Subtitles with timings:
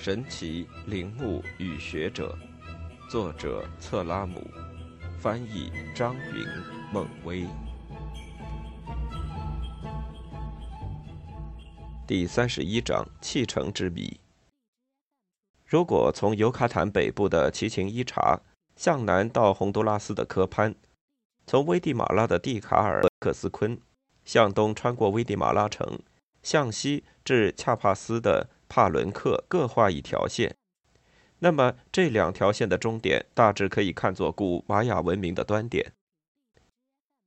[0.00, 2.38] 神奇陵墓与学者，
[3.10, 4.40] 作者策拉姆，
[5.18, 6.46] 翻译张云、
[6.92, 7.44] 孟威。
[12.06, 14.20] 第三十一章：弃城之谜。
[15.66, 18.40] 如果从尤卡坦北部的奇琴伊查
[18.76, 20.76] 向南到洪都拉斯的科潘，
[21.44, 23.76] 从危地马拉的蒂卡尔克斯昆
[24.24, 25.98] 向东穿过危地马拉城，
[26.40, 28.48] 向西至恰帕斯的。
[28.68, 30.54] 帕伦克各画一条线，
[31.38, 35.92] 那么这两条线的终点大致可以看作古玛雅文明的端点。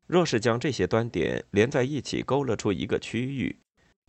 [0.08, 3.58] 若是将这些端点连在一起，勾勒出一个区域，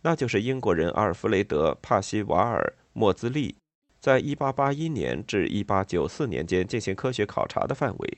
[0.01, 3.55] 那就是英国人阿尔弗雷德·帕西瓦尔·莫兹利
[4.01, 8.17] 在1881年至1894年间进行科学考察的范围。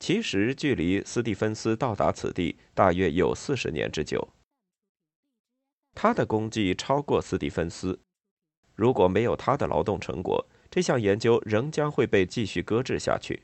[0.00, 4.28] 其实距离斯蒂芬斯到达此地大约有四十年之久。
[5.94, 7.98] 他的功绩超过斯蒂芬斯。
[8.74, 13.42] 如果没有他的劳动成果，这项研究仍将会被继续搁置下去。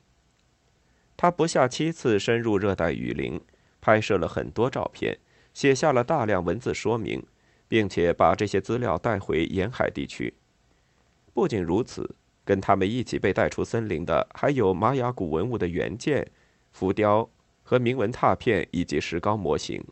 [1.16, 3.41] 他不下七次深入热带雨林，
[3.80, 5.19] 拍摄了很多照片，
[5.52, 7.24] 写下了大量文字说明，
[7.69, 10.32] 并且把这些资料带回沿海地区。
[11.34, 16.26] 不仅如此，跟他们一起被带出森林的还有玛雅古文物的原件、
[16.72, 17.28] 浮雕
[17.62, 19.84] 和铭文拓片以及石膏模型。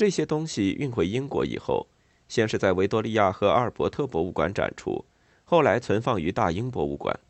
[0.00, 1.86] 这些东西运回英国以后，
[2.26, 5.04] 先是在维多利亚和阿尔伯特博物馆展出，
[5.44, 7.20] 后来存放于大英博物馆。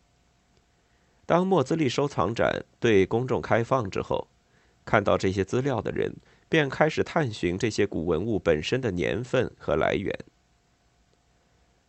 [1.26, 4.28] 当莫兹利收藏展对公众开放之后，
[4.84, 6.14] 看到这些资料的人
[6.48, 10.16] 便开始探寻这些古文物本身的年份和来源。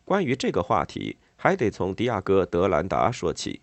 [0.04, 3.60] 关于这个话题，还得从迪亚哥·德兰达说起。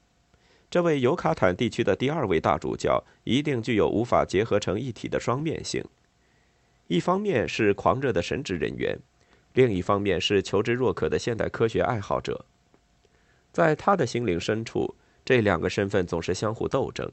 [0.71, 5.83] 这位尤卡坦地区的第二位大主教，一定具有无法结合成一体的双面性。
[6.89, 8.97] 一方面是狂热的神职人员，
[9.53, 12.43] 另一方面是求知若渴的现代科学爱好者。
[13.51, 17.11] 在他的心灵深处，这两个身份总是相互斗争。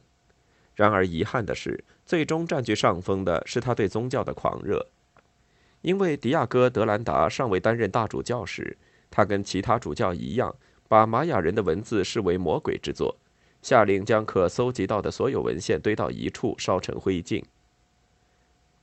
[0.75, 4.87] 然而遗憾的是，最终占据上风的是他对宗教的狂热。
[5.83, 8.79] 因为迪亚哥·德兰达尚未担任大主教时，
[9.11, 10.57] 他跟其他主教一样，
[10.89, 13.15] 把玛雅人的文字视为魔鬼之作，
[13.61, 17.45] 下令将可搜集到的所有文献堆到一处，烧成灰烬。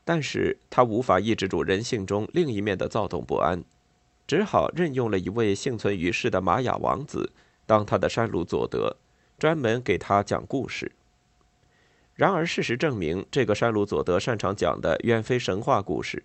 [0.06, 3.64] 但是他无法抑制住人性中另一面的躁动不安，
[4.28, 7.32] 只好任用了一位幸存于世的玛雅王子
[7.66, 8.98] 当他的山鲁佐德，
[9.40, 10.92] 专门给他讲故事。
[12.16, 16.24] 然而事实证明，这个山鲁佐德擅长讲的远非神话故事。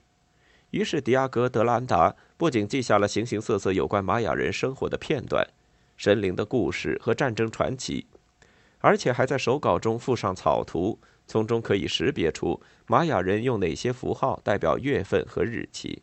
[0.71, 5.49] 于是迪亚哥·德兰达不仅记下了形形色色有关玛雅人生活的片段、
[5.97, 8.07] 神灵的故事和战争传奇，
[8.81, 10.99] 而且还在手稿中附上草图。
[11.29, 16.03] 从中可以识别出玛雅人用哪些符号代表月份和日期。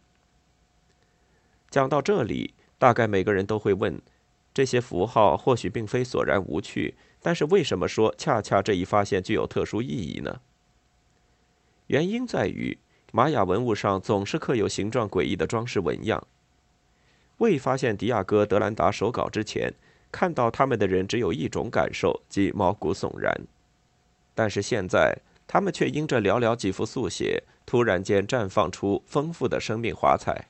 [1.72, 4.00] 讲到这里，大概每个人都会问：
[4.54, 10.40] 这些符号或许并非索然无趣，但是为什么说恰恰这一发现具有特殊意义呢？
[11.88, 12.78] 原因在于，
[13.12, 16.26] 玛雅文物上总是刻有形状诡异的装饰纹样。
[17.40, 19.74] 未发现迪亚哥·德兰达手稿之前，
[20.12, 23.36] 看到他们的人只有一种感受，即毛骨悚然。
[24.36, 30.46] 但是现在，他们却因这寥寥几幅速写，突然间绽放出丰富的生命华彩。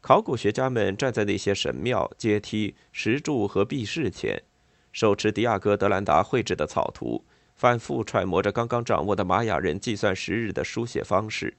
[0.00, 4.42] 考古学家们站在那些神庙、阶梯、石柱和壁饰前，
[4.92, 7.24] 手持迪亚哥·德兰达绘制的草图，
[7.54, 11.54] 反复揣摩着刚刚掌握的玛雅人计算时日的书写方式。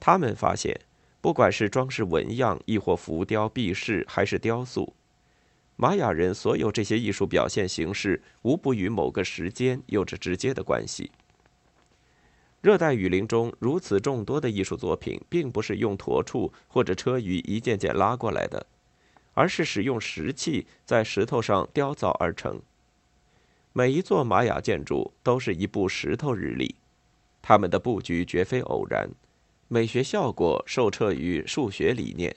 [0.00, 0.80] 他们发现，
[1.20, 4.94] 不管是装饰纹样，亦或浮雕、壁饰，还是雕塑。
[5.80, 11.12] 玛雅人所有这些艺术表现形式，无不与某个时间有着直接的关系。
[12.60, 18.66] 热带雨林中如此众多的艺术作品，并不是用驼畜或者车舆一件件拉过来的，
[19.34, 22.60] 而是使用石器在石头上雕造而成。
[23.72, 26.74] 每一座玛雅建筑都是一部石头日历，
[27.40, 29.08] 它们的布局绝非偶然，
[29.68, 32.34] 美学效果受彻于数学理念。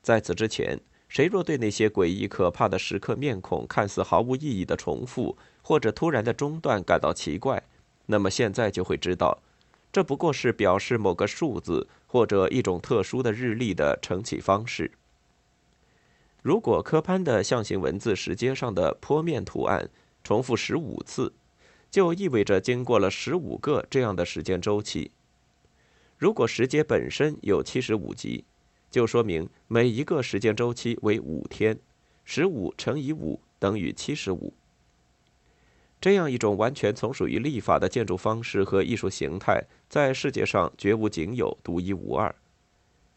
[0.00, 0.80] 在此之前。
[1.14, 7.62] 谁若对那些诡异可怕的时刻面孔看似毫无意义的重复，或者突然的中断感到奇怪，
[8.06, 9.40] 那么现在就会知道，
[9.92, 14.90] 这不过是表示某个数字或者一种特殊的日历的承起方式。
[16.42, 19.88] 如果科潘的象形文字石阶上的坡面图案
[20.24, 21.32] 重复十五次，
[21.92, 25.12] 就意味着经过了十五个这样的时间周期。
[26.18, 28.44] 如果石阶本身有七十五级。
[28.94, 31.76] 就说明每一个时间周期为五天，
[32.24, 34.54] 十五乘以五等于七十五。
[36.00, 42.32] 这样一种完全从属于历法的建筑方式和艺术形态，在世界上绝无仅有、独一无二。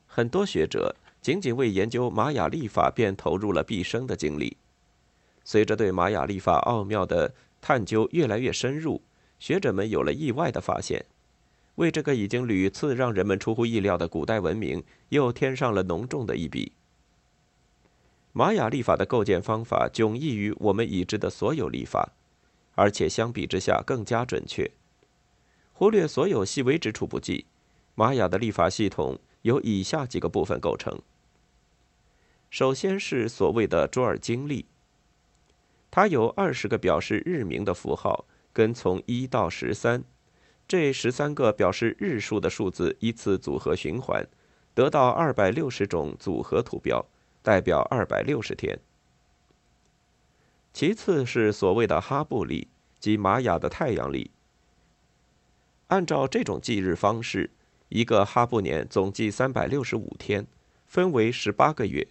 [0.08, 4.58] 很多学者仅仅为研究玛雅历法便投入了毕生的精力。
[5.44, 7.32] 随着对玛雅历法奥妙的
[7.62, 9.00] 探究越来越深入，
[9.38, 11.06] 学者们有了意外的发现，
[11.78, 16.72] 为这个已经屡次让人们出乎意料的古代文明又添上了浓重的一笔。
[18.32, 22.14] 玛雅历法的构建方法迥异于我们已知的所有历法，
[22.76, 24.70] 而且相比之下更加准确。
[25.74, 27.46] 忽略所有细微之处不计，
[27.96, 31.00] 玛雅的历法系统由以下几个部分构成。
[32.50, 34.66] 首先是所谓的卓尔经历，
[35.92, 40.04] 它有二十个表示日名的符号，跟从一到十三，
[40.68, 44.28] 这十三个表示日数的数字依次组合循环，
[44.74, 47.06] 得到二百六十种组合图标，
[47.42, 48.78] 代表二百六十天。
[50.74, 52.68] 其次是所谓的哈布历，
[53.00, 54.30] 即玛雅的太阳历。
[55.88, 57.50] 按照这种计日方式，
[57.88, 60.46] 一个哈布年总计三百六十五天，
[60.86, 62.06] 分为十八个月。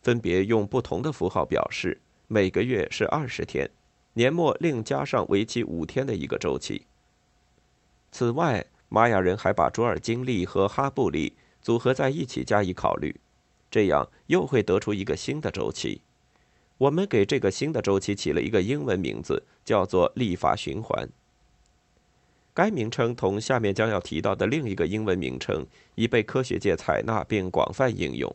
[0.00, 3.70] 分别用不同的符号表示，每个月是二十天，
[4.14, 6.86] 年末另加上为期五天的一个周期。
[8.10, 13.14] 此外，玛雅人还把卓尔金历和哈布历组合在一起加以考虑，
[13.70, 16.00] 这样又会得出一个新的周期。
[16.78, 21.08] 我们给这个新的周期起了一个英文名字，叫做历法循环。
[22.54, 28.34] 该名称同下面将要提到的另一个英文名称已被科学界采纳并广泛应用。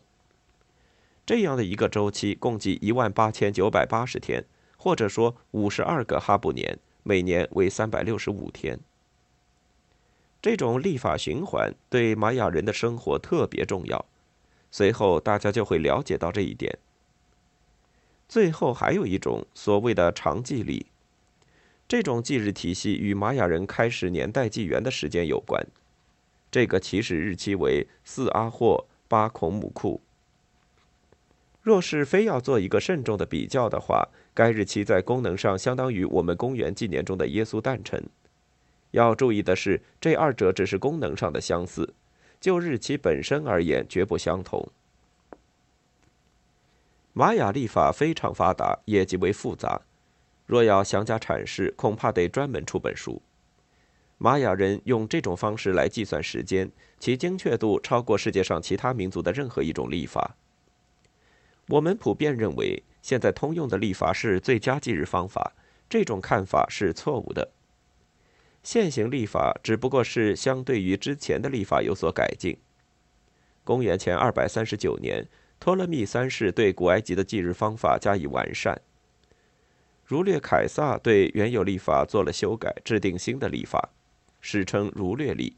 [1.26, 4.46] 这样的一个周期共计一万八千九百八十天，
[4.78, 8.80] 或者说五十二个哈布年，每年为三百六十五天。
[10.44, 14.06] 这种历法循环对玛雅人的生活特别重要，
[14.72, 16.78] 随后大家就会了解到这一点。
[18.28, 20.88] 最后还有一种所谓的长纪历，
[21.88, 25.66] 这种纪日体系与玛雅人开始年代纪元的时间有关，
[26.52, 30.02] 这个起始日期为四阿霍巴孔姆库。
[31.62, 38.04] 若是非要做一个慎重的比较的话，该日期在功能上相当于我们公元纪年中的耶稣诞辰。
[38.94, 41.96] 要注意的是，这二者只是功能上的相似，
[42.40, 44.72] 就日期本身而言绝不相同。
[47.12, 49.82] 玛雅历法非常发达，也极为复杂。
[50.46, 53.20] 若要详加阐释，恐怕得专门出本书。
[54.20, 60.36] 玛雅人用这种方式来计算时间，其精确度超过世界上其他民族的任何一种历法。
[61.70, 65.54] 我们普遍认为，现在通用的历法是最佳计日方法。
[65.90, 67.52] 这种看法是错误的。
[68.64, 72.58] 现行历法只不过是相对于之前的历法有所改进。
[73.64, 75.28] 公元前二百三十九年，
[75.60, 78.82] 托勒密三世对古埃及的计日方法加以完善。
[80.06, 83.90] 儒略凯撒对原有历法做了修改，制定新的历法，
[84.42, 85.56] 史称儒略历。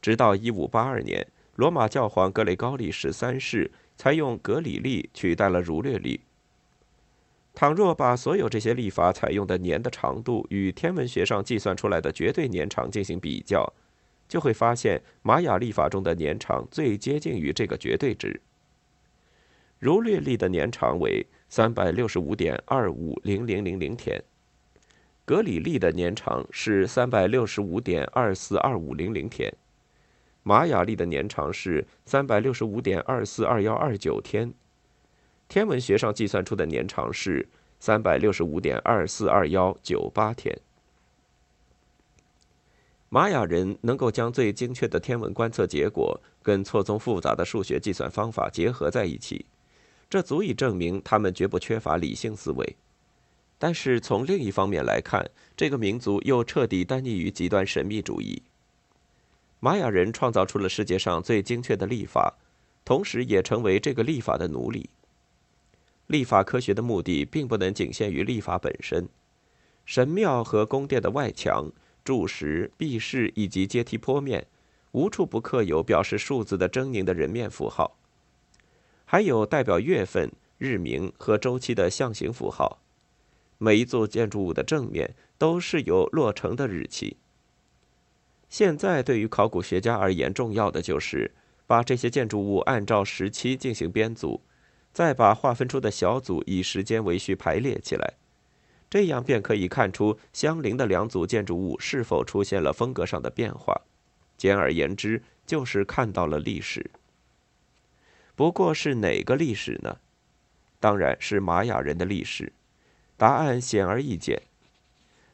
[0.00, 3.70] 直到一五八二年，罗马教皇格雷高利十三世。
[3.96, 6.20] 才用格里历取代了儒略历。
[7.54, 13.72] 倘若把所有这些历法采用的年的长度与天文学上计算出来的绝对年长进行比较，
[14.28, 18.40] 就会发现玛雅历法中的年长最接近于这个绝对值。
[19.78, 24.20] 儒略历的年长为三百六十五点二五零零零零天，
[25.24, 29.54] 格里历的年长是三百六十五点二四二五零零天。
[30.42, 34.52] 玛雅历的年长是三百六十五点二四二幺二九天，
[35.48, 37.46] 天文学上计算出的年长是
[37.78, 40.58] 三百六十五点二四二幺九八天。
[43.08, 49.46] 玛雅人能够将最精确的天文观测结果跟错综复杂的数学计算方法结合在一起，
[50.10, 52.76] 这足以证明他们绝不缺乏理性思维。
[53.56, 58.42] 但是从另一方面来看，这个民族又彻底单溺于极端神秘主义。
[59.60, 62.34] 玛雅人创造出了世界上最精确的历法，
[62.84, 64.90] 同时也成为这个历法的奴隶。
[66.06, 69.08] 历法科学的目的并不能仅限于历法本身，
[69.84, 71.70] 神庙和宫殿的外墙、
[72.04, 74.46] 柱石、壁饰以及阶梯坡面，
[74.92, 77.96] 无处不刻有表示数字的狰狞的人面符号，
[79.04, 82.80] 还有代表月份、日名和周期的象形符号。
[83.58, 87.16] 每一座建筑物的正面都是有落成的日期。
[88.50, 91.32] 现在对于考古学家而言，重要的就是
[91.66, 94.42] 把这些建筑物按照时期进行编组，
[94.94, 98.14] 再把划分出的小组以时间为序排列起来，
[98.88, 103.82] 这样便可以看出相邻的两组建筑物是否出现了风格上的变化。
[104.38, 106.90] 简而言之，就是看到了历史。
[108.36, 109.98] 不过是哪个历史呢？
[110.78, 112.52] 当然是玛雅人的历史。
[113.16, 114.42] 答案显而易见。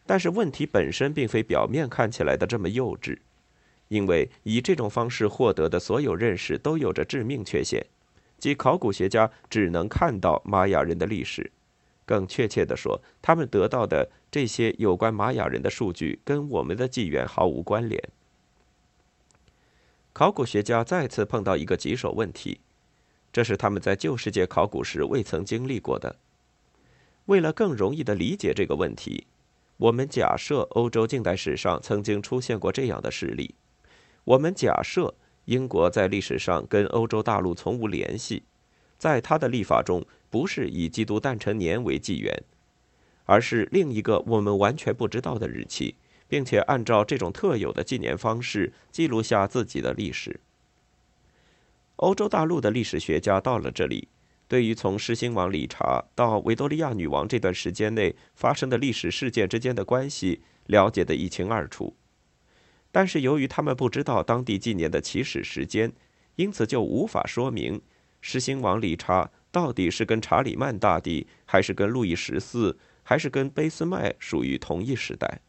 [0.07, 3.19] 但是问题本身并非表面看起来的这么幼稚，
[3.89, 7.87] 因为以这种方式获得的所有认识都有着致命缺陷，
[8.41, 11.53] 即考古学家只能看到玛雅人的历史。
[12.05, 18.03] 更确切地说，他们得到的这些有关玛雅人的数据跟我们的纪元毫无关联。
[20.13, 22.59] 考古学家再次碰到一个棘手问题，
[23.33, 26.17] 这是他们在旧世界考古时未曾经历过的。
[27.27, 29.29] 为了更容易地理解这个问题，
[29.77, 33.55] 我们假设欧洲近代史上曾经出现过这样的事例：
[34.25, 38.43] 我们假设英国在历史上跟欧洲大陆从无联系，
[38.99, 42.43] 在他的历法中不是以基督诞辰年为纪元，
[43.25, 45.95] 而是另一个我们完全不知道的日期。
[46.31, 50.39] 并且按照这种特有的纪年方式记录下自己的历史。
[51.97, 54.07] 欧洲大陆的历史学家到了这里，
[54.47, 61.97] 对于从狮心王理查到维多利亚女王这段时间内发生的历史事件之间的关系了解得一清二楚。
[62.93, 65.93] 但是由于他们不知道当地纪年的起始时间，
[66.37, 67.81] 因此就无法说明
[68.21, 75.41] 狮心王理查到底是跟查理曼大帝，还是跟路易十四，还是跟卑斯麦属于同一时代。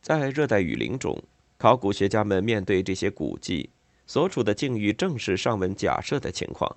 [0.00, 1.22] 在热带雨林中，
[1.56, 3.70] 考古学家们面对这些古迹
[4.06, 6.76] 所处的境遇，正是上文假设的情况。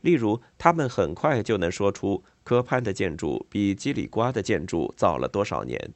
[0.00, 5.92] 例如，他们很快就能说出科潘的建筑比基里瓜的建筑早了多少年。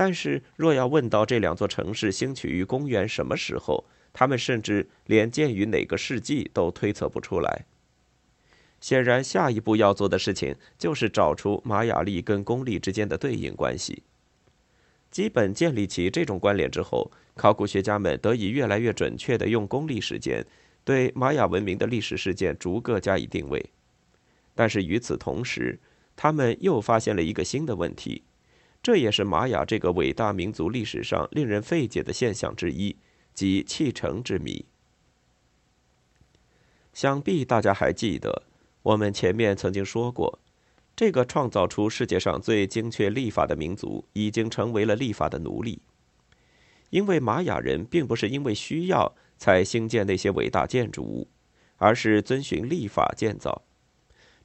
[0.00, 7.66] 但是，若要问到这两座城市兴起于公元什么时候，他们甚至连建于哪个世纪都推测不出来。
[8.80, 14.02] 显然，下一步要做的事情就是找出玛雅历跟公历之间的对应关系。
[15.10, 20.42] 基本建立起这种关联之后，考古学家们得以越来越准确地用公历时间
[20.82, 23.62] 对玛雅文明的历史事件逐个加以定位。
[24.54, 25.78] 但是与此同时，
[26.16, 28.22] 他们又发现了一个新的问题，
[28.82, 32.96] 这也是玛雅这个伟大民族历史上令人费解的现象之一，
[33.34, 34.64] 即弃城之谜。
[36.92, 38.44] 想必大家还记得，
[38.82, 40.38] 我们前面曾经说过。
[40.96, 45.80] 这个创造出世界上最精确历法的民族，已经成为了历法的奴隶。
[46.90, 51.28] 因为玛雅人并不是因为需要才兴建那些伟大建筑物，
[51.76, 53.62] 而是遵循历法建造。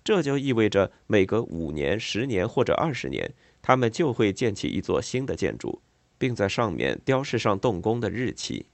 [0.04, 3.34] 这就意味着每隔五年、十年或者二十年，
[3.67, 5.81] 他们就会建起一座新的建筑，
[6.19, 8.67] 并在上面雕饰上动工的日期。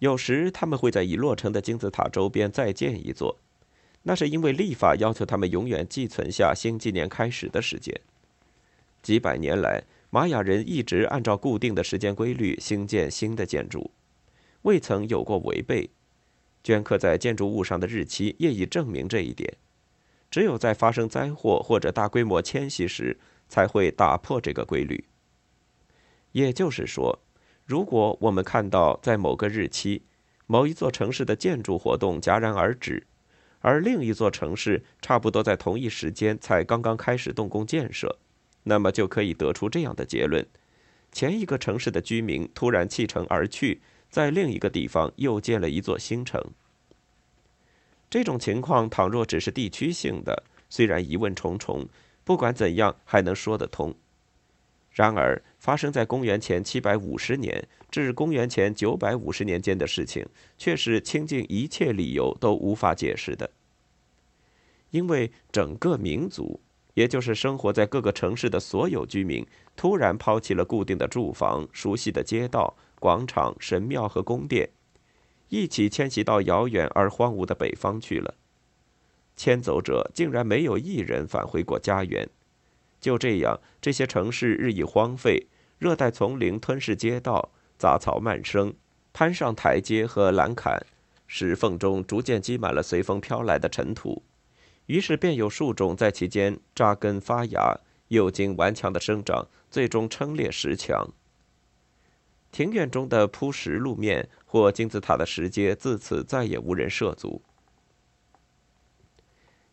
[0.00, 3.38] 有时，他们会在已落成的金字塔周边再建一座。
[4.02, 7.94] 那是因为立法要求他们永远寄存下新纪年开始的时间。
[9.00, 13.92] 几百年来，玛雅人一直按照固定的时间规律兴建新的建筑，
[14.62, 15.88] 未曾有过违背。
[16.64, 19.56] 镌刻在建筑物上的日期业已证明这一点。
[20.28, 23.16] 只有在发生灾祸或者大规模迁徙时，
[23.48, 25.04] 才会打破这个规律。
[26.32, 27.18] 也就是说，
[27.64, 30.02] 如果我们看到在某个日期，
[30.46, 33.06] 某一座城市的建筑活动戛然而止，
[33.60, 38.18] 而另一座城市差不多在同一时间才刚刚开始动工建设，
[38.62, 40.46] 那么就可以得出这样的结论：
[41.10, 46.40] 前一个城市的居民突然弃城而去，在另一个地方又建了一座新城。
[48.08, 51.88] 这种情况倘若只是地区性的，虽然疑问重重，
[52.26, 53.94] 不管怎样还能说得通。
[54.90, 60.26] 然而，发生在公元前七百五十年至公元前九百五十年间的事情，
[60.58, 63.48] 却是倾尽一切理由都无法解释的。
[64.90, 66.60] 因为整个民族，
[66.94, 74.70] 也就是生活在各个城市的所有居民，突然抛弃了固定的住房、熟悉的街道、广场、神庙和宫殿，
[75.48, 78.34] 一起迁徙到遥远而荒芜的北方去了。
[79.36, 82.28] 迁走者竟然没有一人返回过家园。
[82.98, 85.46] 就这样，这些城市日益荒废，
[85.78, 88.74] 热带丛林吞噬街道，杂草漫生，
[89.12, 90.84] 攀上台阶和栏杆，
[91.26, 94.22] 石缝中逐渐积满了随风飘来的尘土，
[94.86, 97.78] 于是便有树种在其间扎根发芽，
[98.08, 101.12] 又经顽强的生长，最终撑裂石墙。
[102.50, 107.42] 庭院中的铺石路面或金字塔的石阶，自此再也无人涉足。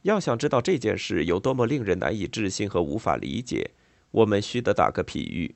[0.03, 3.71] 要想知道这件事有多么令人难以置信和无法理解，
[4.11, 5.55] 我们须得打个比喻：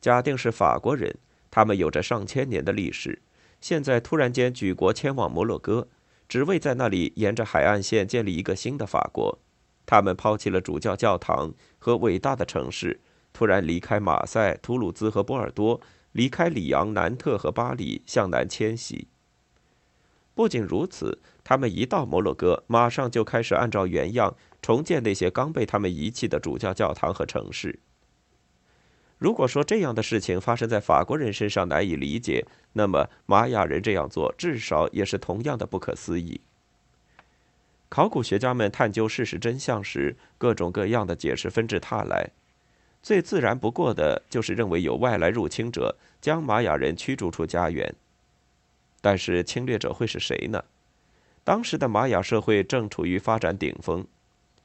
[0.00, 1.16] 假定是法国人，
[1.50, 3.22] 他们有着上千年的历史，
[3.60, 5.88] 现在突然间举国迁往摩洛哥，
[6.28, 9.38] 只为在那里沿着海岸线建立一个新的法国。
[9.86, 13.00] 他们抛弃了主教教堂和伟大的城市，
[13.32, 15.80] 突然离开马赛、图鲁兹和波尔多，
[16.12, 19.08] 离开里昂、南特和巴黎，向南迁徙。
[20.34, 21.18] 不仅如此，
[21.48, 27.78] 他们一到摩洛哥，马上就开始按照原样重建那些刚被他们遗弃的主教教堂和城市。
[29.16, 36.42] 如果说这样的事情发生在法国人身上难以理解，那么玛雅人这样做至少也是同样的不可思议。
[37.88, 42.28] 考古学家们探究事实真相时，各种各样的解释纷至沓来。
[43.02, 47.94] 最自然不过的就是认为有外来入侵者将玛雅人驱逐出家园。
[49.00, 50.62] 但是侵略者会是谁呢？
[51.48, 54.06] 当时的玛雅社会正处于发展顶峰，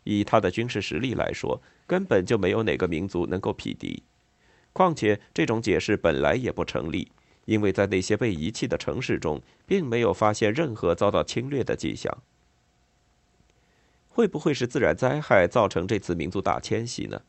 [0.03, 4.03] 以他的军事实力来说，根本就没有哪个民族能够匹敌。
[4.73, 7.09] 况且这种解释本来也不成立，
[7.45, 12.17] 因为在那些被遗弃的城市中，并没有发现任何遭到侵略的迹象。
[14.09, 17.21] 会不会是自然灾害造成这次民族大迁徙呢？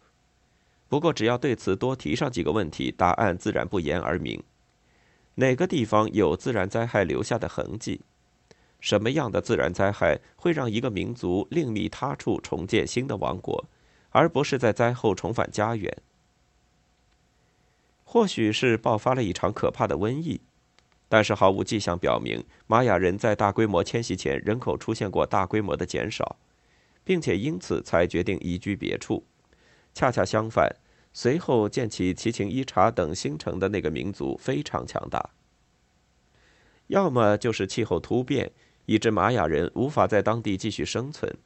[0.88, 4.42] 不过，只要对此多提上几个问题，答案自然不言而明。
[5.36, 8.00] 哪个地方有自然灾害留下的痕迹？
[8.84, 13.64] 什么样的自然灾害会让一个民族另觅他处重建新的王国，
[14.10, 15.90] 而不是在灾后重返家园？
[18.04, 20.38] 或许是爆发了一场可怕的瘟疫，
[21.08, 26.36] 但是毫无迹象表明玛雅人在大规模迁徙前人口出现过大规模的减少。
[27.04, 29.24] 并且因此才决定移居别处。
[29.92, 30.74] 恰恰相反，
[31.12, 35.30] 随后建起奇琴伊察等新城的那个民族非常强大。
[36.86, 38.52] 要么就是气候突变，
[38.86, 41.36] 以致玛雅人无法在当地继续生存。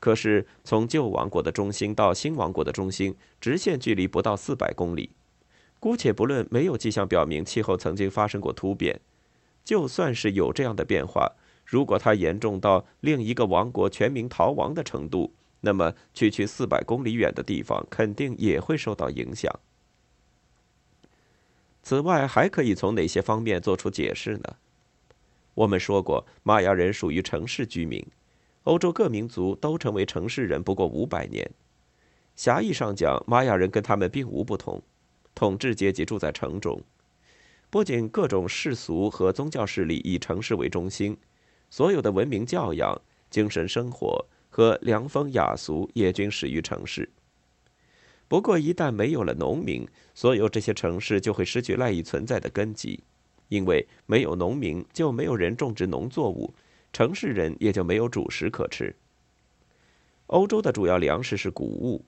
[0.00, 5.10] 可是从旧王国的中心到新王国的中心，直线距离不到四百公里。
[5.78, 9.00] 姑且不论没有迹象表明气候曾经发生过突变，
[9.64, 11.32] 就算是有这样的变化。
[11.64, 19.52] 如果它严重到另一个王国全民逃亡的程度，那么区区四百公里远的地方肯定也会受到影响。
[21.84, 24.56] 此外，还可以从哪些方面做出解释呢？
[25.54, 28.04] 我们说过，玛雅人属于城市居民，
[28.64, 31.50] 欧洲各民族都成为城市人不过五百年。
[32.34, 34.82] 狭义上讲，玛雅人跟他们并无不同，
[35.34, 36.82] 统治阶级住在城中，
[37.68, 41.16] 不仅各种世俗和宗教势力以城市为中心。
[41.68, 43.00] 所有的文明教养、
[43.30, 47.08] 精神生活和凉风雅俗也均始于城市。
[48.28, 53.02] 不过，一旦没有了农民，所有这些城市就会失去赖以存在的根基，
[53.52, 56.54] 因为没有农民，就没有人种植农作物，
[56.90, 58.96] 城市人也就没有主食可吃。
[60.28, 62.02] 欧洲的主要粮食是谷物，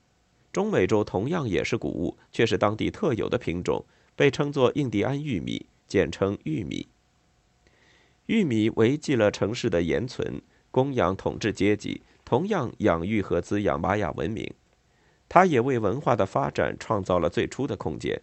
[0.51, 6.87] 中美洲同样也是谷物，却是当地特有的品种，被称作印第安玉米，简称玉米。
[8.25, 14.51] 玉米维系了城市的延存，供养统治阶级，同样养育和滋养玛雅文明。
[15.29, 18.19] 它也为文化的发展创造了最初的空间，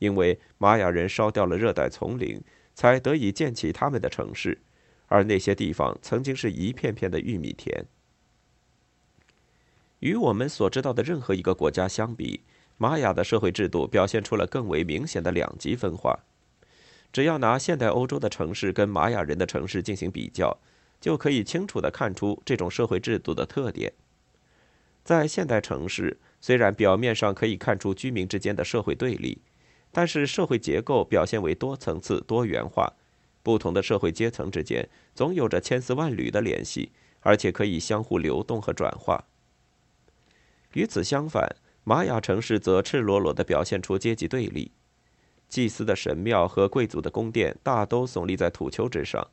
[0.00, 2.42] 因为玛雅人烧掉了热带丛林，
[2.76, 4.58] 才得以建起他们的城市，
[5.06, 7.86] 而那些地方曾经是一片片的玉米田。
[10.00, 12.42] 与我们所知道的任何一个国家相比，
[12.76, 16.20] 玛雅的社会制度表现出了更为明显的两极分化。
[17.10, 20.58] 只要拿现代欧洲的城市跟玛雅人的城市进行比较，
[21.00, 23.94] 就可以清楚地看出这种社会制度的特点。
[25.02, 29.38] 在现代城市，虽然表面上可以看出居民之间的社会对立，
[29.92, 32.92] 但是社会结构表现为多层次、多元化，
[33.42, 39.24] 不同的社会阶层之间总有着千丝万缕的联系，而且可以相互流动和转化。
[40.72, 44.72] 与此相反，玛雅城市则赤裸裸地表现出阶级对立。
[45.48, 49.28] 祭司的神庙和贵族的宫殿大都耸立在土丘之上，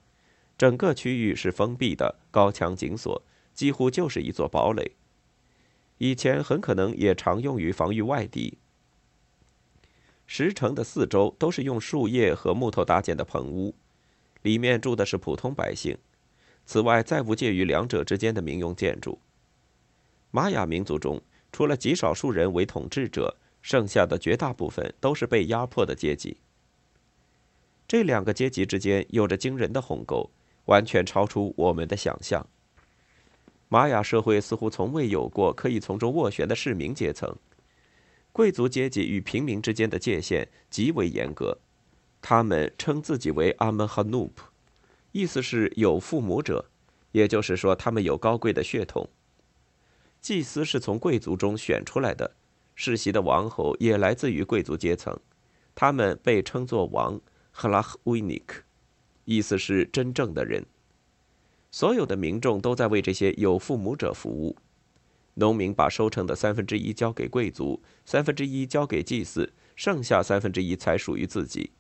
[0.57, 3.21] 整个区域是封闭的，高墙紧锁，
[3.53, 4.91] 几乎就是一座堡垒。
[5.97, 8.59] 以前很可能也常用于防御外敌。
[10.25, 13.73] 石城的四周都是用树叶和木头搭建的棚屋，
[14.41, 15.97] 里面住的是普通百姓。
[16.65, 19.19] 此外，再无介于两者之间的民用建筑。
[20.31, 23.35] 玛雅民族中，除了极少数人为统治者。
[23.63, 26.35] 剩下的绝大部分都是被压迫的阶级。
[27.87, 30.29] 这两个阶级之间有着惊人的鸿沟，
[30.65, 32.45] 完全超出我们的想象。
[33.69, 37.33] 玛雅社会似乎从未有过可以从中斡旋的市民阶层，
[38.33, 41.59] 贵族阶级与平民之间的界限极为严格。
[42.19, 44.45] 他们称自己为阿门哈努普，
[45.11, 46.65] 意思是有父母者，
[47.11, 49.07] 也就是说他们有高贵的血统。
[50.19, 52.31] 祭司是从贵族中选出来的。
[52.75, 55.15] 世袭的王侯也来自于贵族阶层，
[55.75, 58.63] 他们被称作王 h l a c h w i n i k
[59.25, 60.65] 意思是真正的人。
[61.69, 64.55] 所有的民众都在为这些有父母者服务。
[65.35, 71.71] 农民把收成的三分之一交给贵族，三分之一交给祭祀，剩下三分之一才属于自己。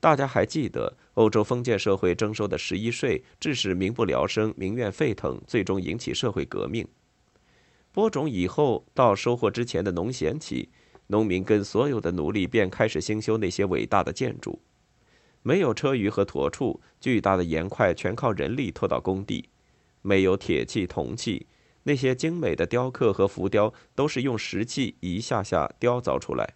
[0.00, 6.86] 大家还记得欧洲封建社会征收的十一税，致使民不聊生、民怨沸腾，最终引起社会革命。
[7.92, 10.70] 播种以后到收获之前的农闲期，
[11.08, 14.58] 农民跟所有的奴隶便开始兴修那些伟大的建筑。
[15.42, 19.44] 没有车舆和驮畜，巨大的盐块全靠人力拖到工地；
[20.00, 21.46] 没有铁器、铜器，
[21.84, 26.54] 那些精美的雕刻和浮雕都是用石器一下下雕凿出来。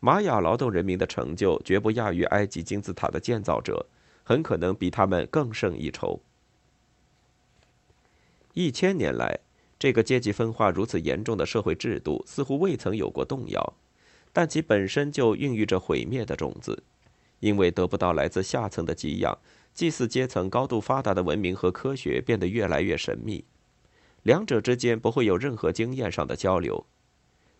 [0.00, 3.86] 玛雅劳动人民的成就绝不亚于埃及金字塔的建造者，
[4.24, 6.20] 很可能比他们更胜一筹。
[8.54, 9.38] 一千年来，
[9.78, 13.74] 这个阶级分化如此严重的社会制度似乎未曾有过动摇，
[14.32, 16.82] 但其本身就孕育着毁灭的种子。
[17.38, 19.36] 因为得不到来自下层的给养，
[19.74, 23.44] 祭祀阶层高度发达的文明和科学变得越来越神秘，
[24.22, 26.86] 两者之间不会有任何经验上的交流。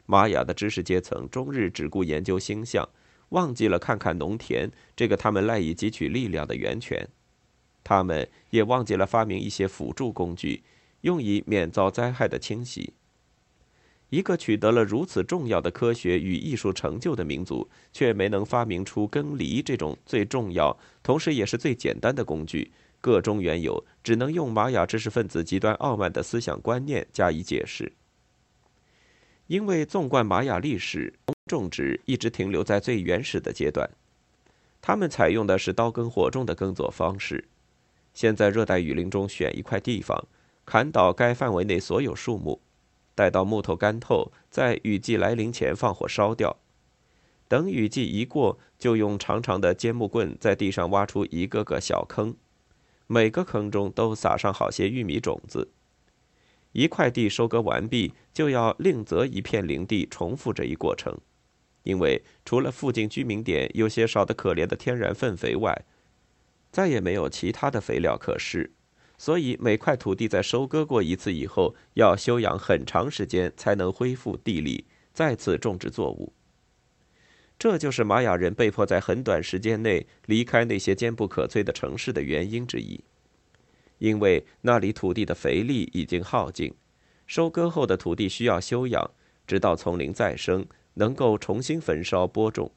[0.06, 2.88] 玛雅的知识阶层终日只顾研究星象，
[3.30, 7.08] 忘记了看看农田这个他们赖以汲取力量的源泉。
[7.84, 10.62] 他们也忘记了发明一些辅助工具，
[11.00, 12.92] 用以免遭灾害的侵袭。
[14.10, 22.70] 一个取得了如此重要的科学与艺术成就的民族，却没能发明出耕犁这种最重要，同时也是最简单的工具。
[23.02, 27.92] 各中缘由，只能用玛雅知识分子极端傲慢的思想观念加以解释。
[29.48, 31.12] 因为纵观玛雅历史，
[31.46, 33.90] 种植一直停留在最原始的阶段，
[34.80, 37.48] 他们采用的是刀耕火种的耕作方式。
[38.14, 40.26] 先在热带雨林中选一块地方，
[40.64, 42.62] 砍倒该范围内所有树木。
[43.14, 46.56] 待到木头干透，在雨季来临前放火烧掉。
[47.48, 52.34] 等雨季一过，就用长长的尖木棍在地上挖出一个个小坑，
[53.06, 55.72] 每个坑中都撒上好些玉米种子。
[56.72, 61.18] 一块地收割完毕，就要另择一片林地，重复这一过程。
[61.82, 65.84] 因为除了附近居民点有些少得可怜的天然粪肥外，
[66.70, 68.72] 再也没有其他的肥料可施。
[69.18, 76.32] 所以，每块土地在收割过一次以后，要休养很长时间才能恢复地力，再次种植作物。
[77.62, 83.04] 这就是玛雅人被迫在很短时间内离开那些坚不可摧的城市的原因之一，
[83.98, 86.74] 因为那里土地的肥力已经耗尽，
[87.24, 89.08] 收割后的土地需要休养，
[89.46, 92.72] 直到丛林再生，能够重新焚烧播种。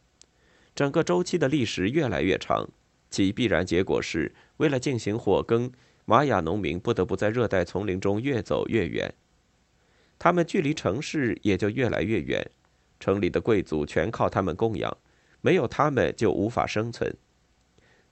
[0.76, 2.70] 整个周期的历时越来越长，
[3.10, 5.72] 其必然结果是为了进行火耕。
[6.06, 9.12] 玛雅农民不得不在热带丛林中越走越远，
[10.20, 12.52] 他们距离城市也就越来越远。
[13.06, 14.98] 城里的贵族全靠他们供养，
[15.40, 17.16] 没有他们就无法生存。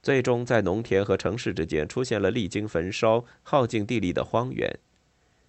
[0.00, 4.78] 最终，在农田和城市之间出现了历经焚烧、耗尽地力的荒原。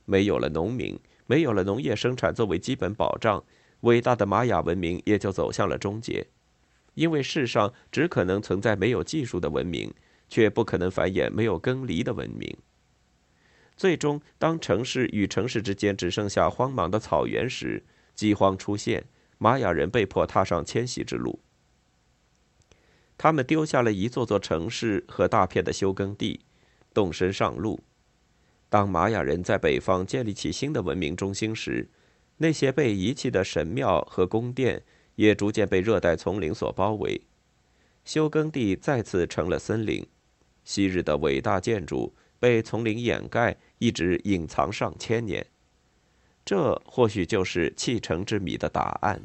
[0.05, 3.43] 没有了农民，没有了农业生产作为基本保障，
[3.81, 6.25] 伟大的玛雅文明也就走向了终结。
[6.95, 9.93] 因为世上只可能存在没有技术的文明。
[10.27, 12.57] 却不可能繁衍没有耕犁的文明。
[13.77, 17.83] 最终，当城市与城市之间只剩下荒茫的草原时，
[18.15, 19.03] 饥荒出现，
[19.37, 21.39] 玛雅人被迫踏上迁徙之路。
[23.17, 26.41] 他们丢下了一座座城市和大片的休耕地，
[26.93, 27.79] 动身上路。
[28.69, 31.87] 当玛雅人在北方建立起新的文明中心时，
[32.37, 34.83] 那些被遗弃的神庙和宫殿
[35.15, 37.21] 也逐渐被热带丛林所包围，
[38.03, 40.05] 休耕地再次成了森林。
[40.65, 45.45] 昔日的伟大建筑被丛林掩盖，一直隐藏上千年。
[46.45, 49.19] 这或许就是弃城之谜的答案。